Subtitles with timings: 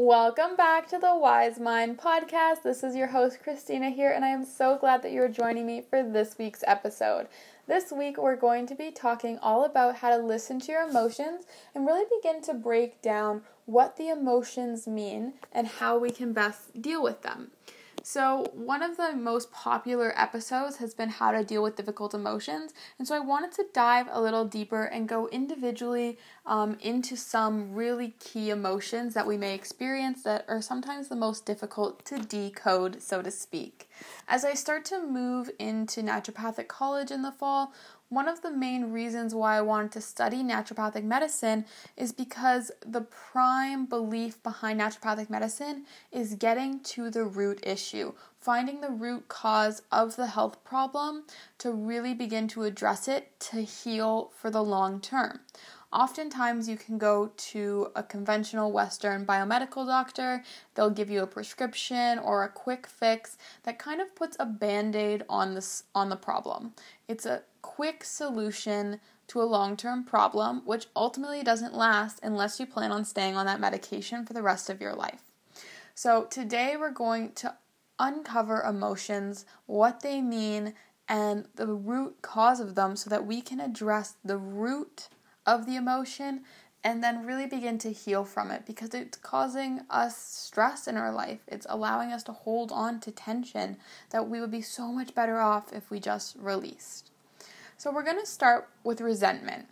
[0.00, 2.62] Welcome back to the Wise Mind podcast.
[2.62, 5.80] This is your host, Christina, here, and I am so glad that you're joining me
[5.90, 7.26] for this week's episode.
[7.66, 11.46] This week, we're going to be talking all about how to listen to your emotions
[11.74, 16.80] and really begin to break down what the emotions mean and how we can best
[16.80, 17.50] deal with them.
[18.10, 22.72] So, one of the most popular episodes has been how to deal with difficult emotions.
[22.98, 26.16] And so, I wanted to dive a little deeper and go individually
[26.46, 31.44] um, into some really key emotions that we may experience that are sometimes the most
[31.44, 33.90] difficult to decode, so to speak.
[34.26, 37.74] As I start to move into naturopathic college in the fall,
[38.08, 43.02] one of the main reasons why I wanted to study naturopathic medicine is because the
[43.02, 49.82] prime belief behind naturopathic medicine is getting to the root issue, finding the root cause
[49.92, 51.24] of the health problem
[51.58, 55.40] to really begin to address it to heal for the long term.
[55.90, 60.44] Oftentimes, you can go to a conventional Western biomedical doctor.
[60.74, 64.94] They'll give you a prescription or a quick fix that kind of puts a band
[64.94, 66.74] aid on, this, on the problem.
[67.08, 72.64] It's a quick solution to a long term problem, which ultimately doesn't last unless you
[72.64, 75.20] plan on staying on that medication for the rest of your life.
[75.94, 77.54] So, today we're going to
[77.98, 80.72] uncover emotions, what they mean,
[81.08, 85.08] and the root cause of them so that we can address the root
[85.44, 86.44] of the emotion
[86.82, 91.12] and then really begin to heal from it because it's causing us stress in our
[91.12, 91.40] life.
[91.46, 93.76] It's allowing us to hold on to tension
[94.08, 97.10] that we would be so much better off if we just released.
[97.78, 99.66] So, we're going to start with resentment.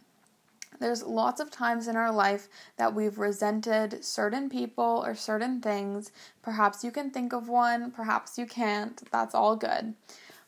[0.78, 6.12] There's lots of times in our life that we've resented certain people or certain things.
[6.40, 9.02] Perhaps you can think of one, perhaps you can't.
[9.10, 9.94] That's all good.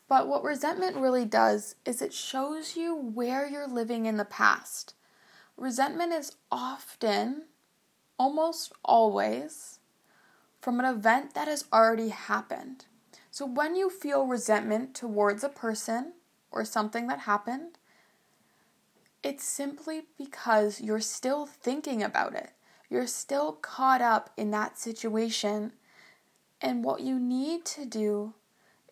[0.07, 4.93] But what resentment really does is it shows you where you're living in the past.
[5.57, 7.43] Resentment is often,
[8.17, 9.79] almost always,
[10.61, 12.85] from an event that has already happened.
[13.31, 16.13] So when you feel resentment towards a person
[16.51, 17.77] or something that happened,
[19.23, 22.51] it's simply because you're still thinking about it.
[22.89, 25.73] You're still caught up in that situation.
[26.61, 28.33] And what you need to do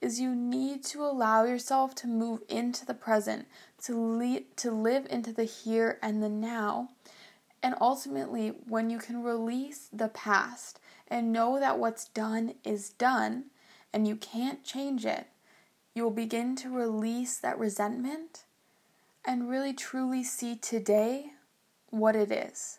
[0.02, 3.48] is you need to allow yourself to move into the present,
[3.84, 6.90] to le- to live into the here and the now.
[7.64, 13.46] And ultimately, when you can release the past and know that what's done is done
[13.92, 15.28] and you can't change it,
[15.98, 18.44] you will begin to release that resentment
[19.26, 21.32] and really truly see today
[21.90, 22.78] what it is,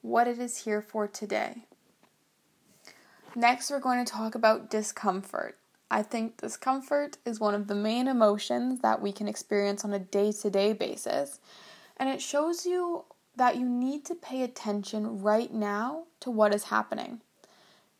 [0.00, 1.66] what it is here for today.
[3.34, 5.58] Next, we're going to talk about discomfort.
[5.90, 9.98] I think discomfort is one of the main emotions that we can experience on a
[9.98, 11.40] day to day basis,
[11.98, 13.04] and it shows you
[13.36, 17.20] that you need to pay attention right now to what is happening.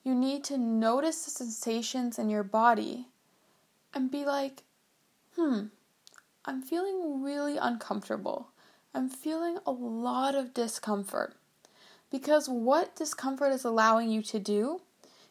[0.02, 3.08] You need to notice the sensations in your body
[3.94, 4.62] and be like,
[5.36, 5.66] hmm,
[6.44, 8.48] I'm feeling really uncomfortable.
[8.94, 11.36] I'm feeling a lot of discomfort.
[12.10, 14.80] Because what discomfort is allowing you to do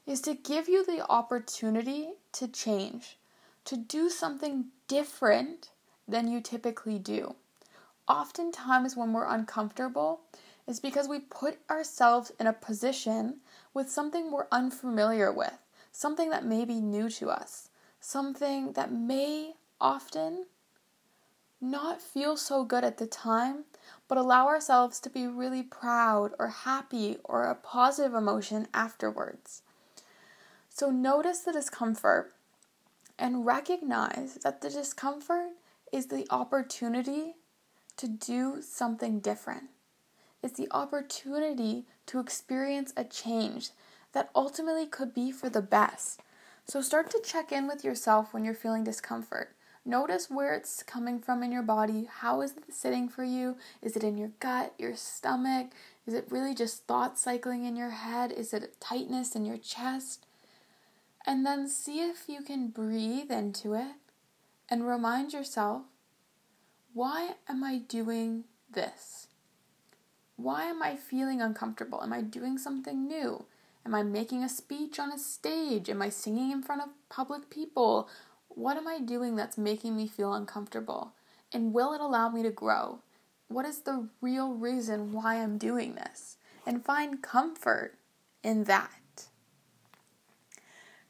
[0.06, 3.18] is to give you the opportunity to change,
[3.66, 5.70] to do something different
[6.08, 7.36] than you typically do.
[8.08, 10.22] Oftentimes, when we're uncomfortable,
[10.68, 13.38] is because we put ourselves in a position
[13.74, 15.58] with something we're unfamiliar with,
[15.92, 17.70] something that may be new to us,
[18.04, 20.46] something that may often
[21.62, 23.64] not feel so good at the time,
[24.10, 29.62] but allow ourselves to be really proud or happy or a positive emotion afterwards.
[30.70, 32.34] So notice the discomfort
[33.18, 35.52] and recognize that the discomfort
[35.94, 37.36] is the opportunity
[37.96, 39.70] to do something different.
[40.42, 43.70] It's the opportunity to experience a change
[44.12, 46.23] that ultimately could be for the best.
[46.66, 49.56] So start to check in with yourself when you're feeling discomfort.
[49.86, 52.08] Notice where it's coming from in your body.
[52.10, 53.58] How is it sitting for you?
[53.82, 55.72] Is it in your gut, your stomach?
[56.08, 58.32] Is it really just thoughts cycling in your head?
[58.32, 60.26] Is it tightness in your chest?
[61.26, 63.96] And then see if you can breathe into it
[64.70, 65.84] and remind yourself
[66.94, 69.28] why am I doing this?
[70.38, 72.02] Why am I feeling uncomfortable?
[72.02, 73.46] Am I doing something new?
[73.86, 75.90] Am I making a speech on a stage?
[75.90, 78.10] Am I singing in front of public people?
[78.48, 81.14] What am I doing that's making me feel uncomfortable?
[81.52, 83.00] And will it allow me to grow?
[83.48, 86.38] What is the real reason why I'm doing this?
[86.66, 87.96] And find comfort
[88.42, 89.28] in that.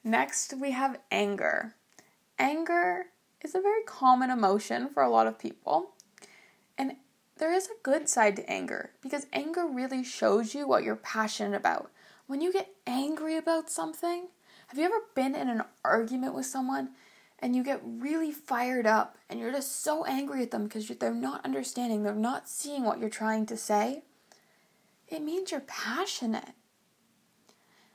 [0.04, 1.75] Next, we have anger.
[2.38, 3.06] Anger
[3.44, 5.92] is a very common emotion for a lot of people.
[6.78, 6.96] And
[7.38, 11.56] there is a good side to anger because anger really shows you what you're passionate
[11.56, 11.92] about,
[12.28, 14.28] When you get angry about something,
[14.68, 16.90] have you ever been in an argument with someone
[17.40, 21.14] and you get really fired up and you're just so angry at them because they're
[21.14, 24.04] not understanding, they're not seeing what you're trying to say?
[25.08, 26.54] It means you're passionate.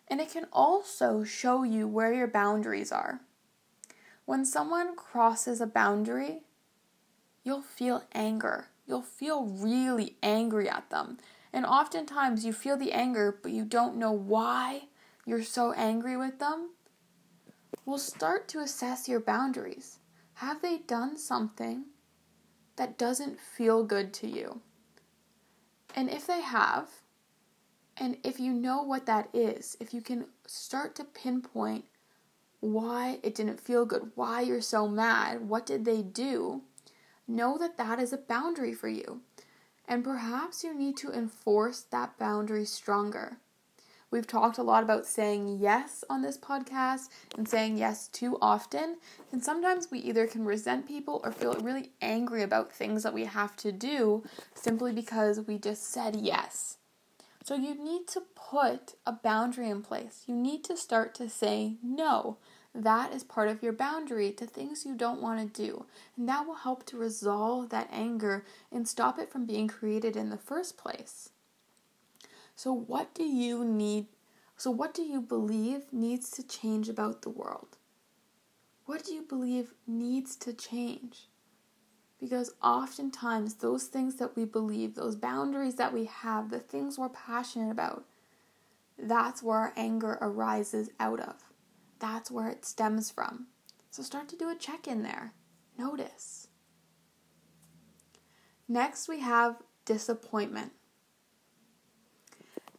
[0.09, 3.21] And it can also show you where your boundaries are.
[4.25, 6.43] When someone crosses a boundary,
[7.43, 8.69] you'll feel anger.
[8.87, 11.19] You'll feel really angry at them.
[11.53, 14.83] And oftentimes you feel the anger, but you don't know why
[15.27, 16.71] you're so angry with them.
[17.85, 19.99] We'll start to assess your boundaries.
[20.35, 21.87] Have they done something
[22.77, 24.61] that doesn't feel good to you?
[25.95, 26.89] And if they have,
[27.97, 31.87] and if you know what that is, if you can start to pinpoint
[32.61, 36.63] why it didn't feel good, why you're so mad, what did they do,
[37.27, 39.21] know that that is a boundary for you.
[39.89, 43.39] And perhaps you need to enforce that boundary stronger.
[44.11, 48.97] We've talked a lot about saying yes on this podcast and saying yes too often.
[49.33, 53.25] And sometimes we either can resent people or feel really angry about things that we
[53.25, 54.25] have to do
[54.55, 56.79] simply because we just said yes.
[57.45, 60.25] So you need to put a boundary in place.
[60.27, 62.37] You need to start to say no.
[62.75, 65.87] That is part of your boundary to things you don't want to do.
[66.17, 70.31] And that will help to resolve that anger and stop it from being created in
[70.31, 71.31] the first place.
[72.55, 74.07] So, what do you need?
[74.57, 77.77] So, what do you believe needs to change about the world?
[78.85, 81.29] What do you believe needs to change?
[82.19, 87.11] Because oftentimes, those things that we believe, those boundaries that we have, the things we're
[87.11, 88.05] passionate about,
[88.99, 91.48] that's where our anger arises out of.
[91.99, 93.47] That's where it stems from.
[93.91, 95.33] So start to do a check in there.
[95.77, 96.49] Notice.
[98.69, 100.73] Next, we have disappointment.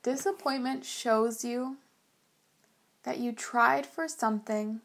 [0.04, 1.77] Disappointment shows you
[3.04, 4.81] that you tried for something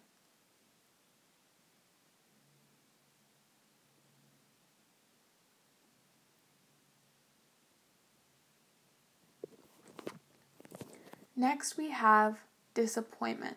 [11.37, 12.39] Next, we have
[12.75, 13.57] disappointment.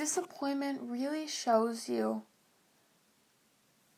[0.00, 2.22] Disappointment really shows you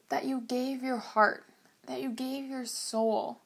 [0.08, 1.44] that you gave your heart,
[1.87, 3.38] that you gave your soul,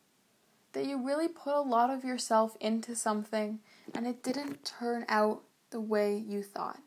[0.73, 3.59] that you really put a lot of yourself into something
[3.95, 6.81] and it didn't turn out the way you thought.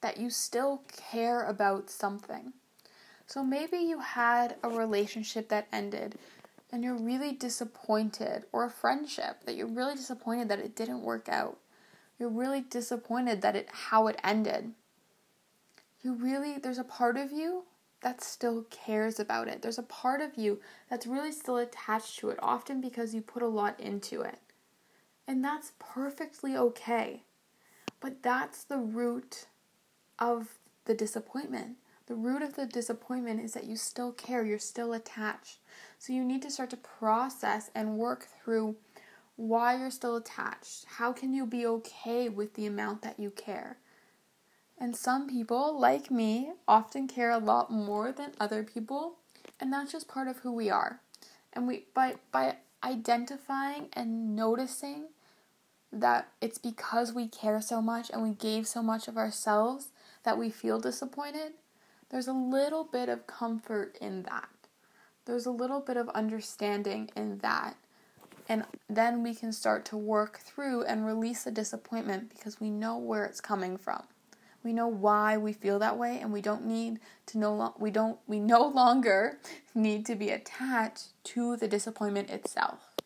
[0.00, 2.52] That you still care about something.
[3.28, 6.16] So maybe you had a relationship that ended
[6.72, 11.28] and you're really disappointed, or a friendship that you're really disappointed that it didn't work
[11.28, 11.58] out.
[12.20, 14.72] You're really disappointed that it how it ended.
[16.02, 17.64] You really there's a part of you
[18.02, 19.62] that still cares about it.
[19.62, 23.42] There's a part of you that's really still attached to it, often because you put
[23.42, 24.38] a lot into it.
[25.26, 27.22] And that's perfectly okay.
[28.00, 29.46] But that's the root
[30.18, 31.76] of the disappointment.
[32.06, 35.58] The root of the disappointment is that you still care, you're still attached.
[35.98, 38.76] So you need to start to process and work through
[39.40, 40.84] why you're still attached.
[40.84, 43.78] How can you be okay with the amount that you care?
[44.78, 49.16] And some people, like me, often care a lot more than other people,
[49.58, 51.00] and that's just part of who we are.
[51.54, 55.08] And we by by identifying and noticing
[55.90, 59.88] that it's because we care so much and we gave so much of ourselves
[60.22, 61.52] that we feel disappointed,
[62.10, 64.48] there's a little bit of comfort in that
[65.24, 67.76] there's a little bit of understanding in that.
[68.50, 72.98] And then we can start to work through and release the disappointment because we know
[72.98, 74.02] where it's coming from.
[74.64, 77.92] We know why we feel that way and we don't need to no lo- we
[77.92, 79.38] don't we no longer
[79.72, 82.96] need to be attached to the disappointment itself.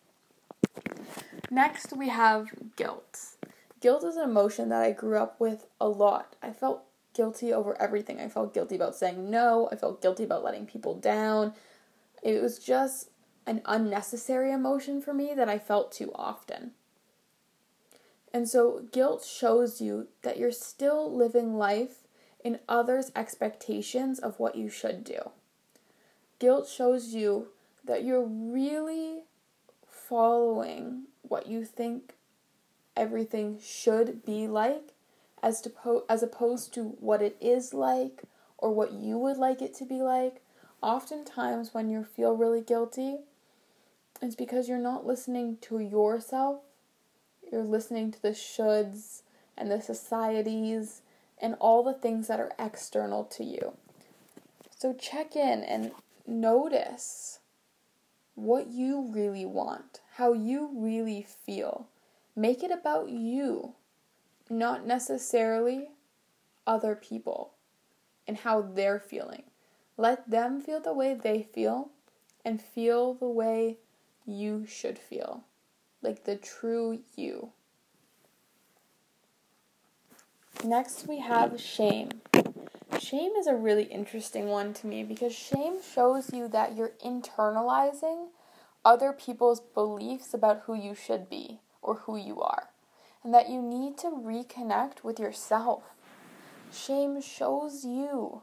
[1.51, 3.37] Next, we have guilt.
[3.81, 6.37] Guilt is an emotion that I grew up with a lot.
[6.43, 8.19] I felt guilty over everything.
[8.19, 9.69] I felt guilty about saying no.
[9.71, 11.53] I felt guilty about letting people down.
[12.23, 13.11] It was just
[13.47, 16.73] an unnecessary emotion for me that I felt too often.
[18.33, 22.05] And so guilt shows you that you're still living life
[22.43, 25.31] in others' expectations of what you should do.
[26.39, 27.49] Guilt shows you
[27.85, 29.23] that you're really
[29.87, 32.15] following what you think
[32.97, 34.93] everything should be like
[35.43, 38.23] as to po- as opposed to what it is like
[38.59, 40.43] or what you would like it to be like
[40.83, 43.17] oftentimes when you feel really guilty,
[44.23, 46.61] it's because you're not listening to yourself.
[47.51, 49.23] You're listening to the shoulds
[49.57, 51.03] and the societies
[51.39, 53.75] and all the things that are external to you.
[54.77, 55.93] So check in and
[56.27, 57.41] notice
[58.35, 61.87] what you really want, how you really feel.
[62.37, 63.75] Make it about you,
[64.51, 65.89] not necessarily
[66.67, 67.53] other people
[68.27, 69.45] and how they're feeling.
[69.97, 71.91] Let them feel the way they feel
[72.45, 73.79] and feel the way
[74.27, 75.45] you should feel,
[76.03, 77.51] like the true you.
[80.65, 82.11] Next, we have shame.
[82.99, 88.29] Shame is a really interesting one to me because shame shows you that you're internalizing
[88.85, 92.71] other people's beliefs about who you should be or who you are,
[93.23, 95.83] and that you need to reconnect with yourself.
[96.73, 98.43] Shame shows you,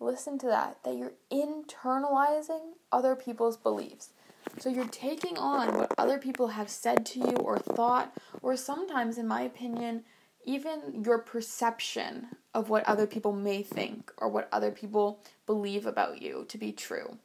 [0.00, 4.10] listen to that, that you're internalizing other people's beliefs.
[4.58, 8.12] So you're taking on what other people have said to you or thought,
[8.42, 10.02] or sometimes, in my opinion,
[10.44, 16.22] even your perception of what other people may think or what other people believe about
[16.22, 17.18] you to be true.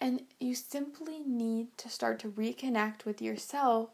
[0.00, 3.90] And you simply need to start to reconnect with yourself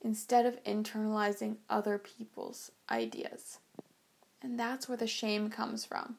[0.00, 3.58] instead of internalizing other people's ideas.
[4.40, 6.18] And that's where the shame comes from.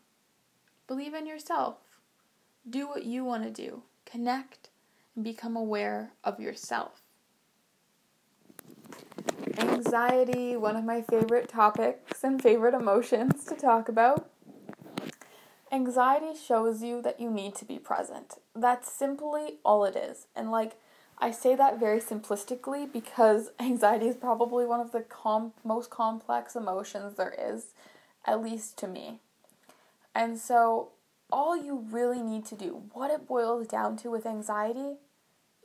[0.86, 1.78] Believe in yourself.
[2.70, 3.84] Do what you want to do.
[4.06, 4.67] Connect
[5.22, 7.02] become aware of yourself.
[9.58, 14.30] Anxiety, one of my favorite topics and favorite emotions to talk about.
[15.72, 18.36] Anxiety shows you that you need to be present.
[18.56, 20.28] That's simply all it is.
[20.36, 20.80] And like
[21.20, 26.56] I say that very simplistically because anxiety is probably one of the com- most complex
[26.56, 27.74] emotions there is,
[28.26, 29.20] at least to me.
[30.14, 30.90] And so
[31.32, 34.98] all you really need to do, what it boils down to with anxiety,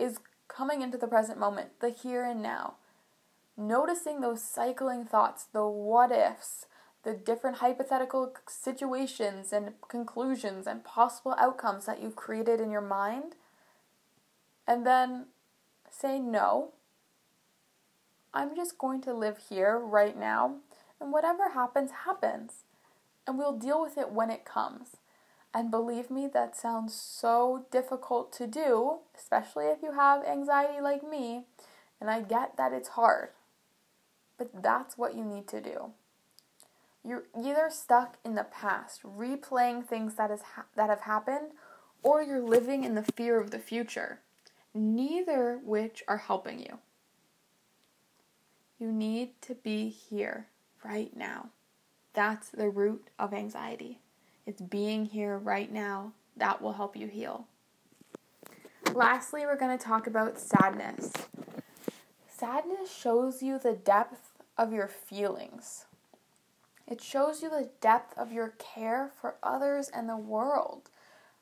[0.02, 0.18] is
[0.49, 2.75] coming into the present moment, the here and now.
[3.56, 6.66] Noticing those cycling thoughts, the what ifs,
[7.04, 13.35] the different hypothetical situations and conclusions and possible outcomes that you've created in your mind,
[14.66, 15.26] and then
[15.90, 16.71] say no.
[18.35, 20.56] I'm just going to live here right now,
[21.00, 22.64] and whatever happens, happens.
[23.26, 24.97] And we'll deal with it when it comes.
[25.54, 31.06] And believe me, that sounds so difficult to do, especially if you have anxiety like
[31.06, 31.44] me.
[32.00, 33.30] And I get that it's hard.
[34.38, 35.92] But that's what you need to do.
[37.04, 41.50] You're either stuck in the past, replaying things that, is ha- that have happened,
[42.02, 44.21] or you're living in the fear of the future,
[44.73, 46.78] neither which are helping you.
[48.78, 50.49] You need to be here
[50.85, 51.50] right now.
[52.14, 54.01] That's the root of anxiety.
[54.46, 57.46] It's being here right now that will help you heal.
[58.92, 61.12] Lastly, we're going to talk about sadness.
[62.28, 65.87] Sadness shows you the depth of your feelings.
[66.87, 70.90] It shows you the depth of your care for others and the world.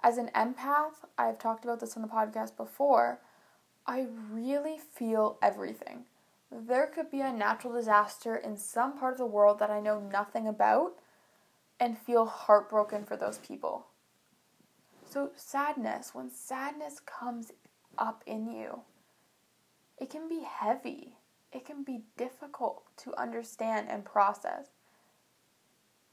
[0.03, 3.21] As an empath, I've talked about this on the podcast before,
[3.87, 6.05] I really feel everything.
[6.53, 10.01] There could be a natural disaster in some part of the world that I know
[10.01, 10.93] nothing about,
[11.81, 13.87] and feel heartbroken for those people.
[15.09, 17.51] So, sadness, when sadness comes
[17.99, 18.83] up in you,
[19.99, 21.17] it can be heavy.
[21.53, 24.67] It can be difficult to understand and process.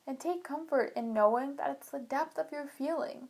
[0.08, 3.28] And take comfort in knowing that it's the depth of your feeling.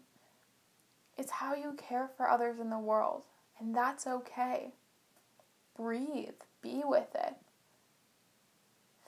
[1.17, 3.23] It's how you care for others in the world,
[3.59, 4.73] and that's okay.
[5.75, 7.35] Breathe, be with it.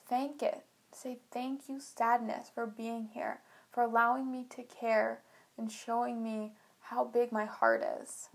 [0.08, 5.22] Thank it say thank you, sadness, for being here, for allowing me to care
[5.56, 8.28] and showing me how big my heart is.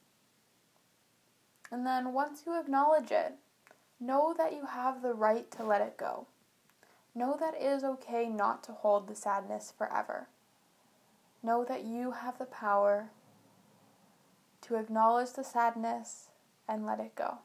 [1.71, 3.33] And then once you acknowledge it,
[3.99, 6.27] know that you have the right to let it go.
[7.13, 10.27] Know that it is okay not to hold the sadness forever.
[11.41, 13.09] Know that you have the power
[14.61, 16.29] to acknowledge the sadness
[16.67, 17.39] and let it go.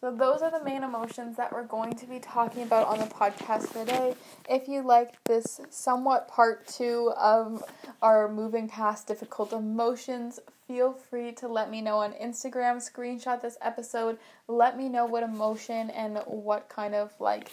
[0.00, 3.04] So, those are the main emotions that we're going to be talking about on the
[3.04, 4.14] podcast today.
[4.48, 7.62] If you like this somewhat part two of
[8.00, 13.58] our moving past difficult emotions, feel free to let me know on Instagram, screenshot this
[13.60, 14.16] episode,
[14.48, 17.50] let me know what emotion and what kind of like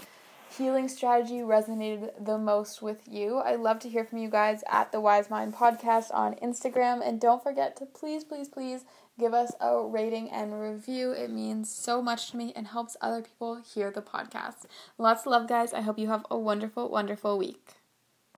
[0.50, 3.38] healing strategy resonated the most with you.
[3.38, 7.02] I love to hear from you guys at the Wise Mind Podcast on Instagram.
[7.08, 8.86] And don't forget to please, please, please
[9.20, 11.12] give us a rating and review.
[11.12, 14.66] It means so much to me and helps other people hear the podcast.
[14.98, 15.74] Lots of love, guys.
[15.74, 17.77] I hope you have a wonderful, wonderful week.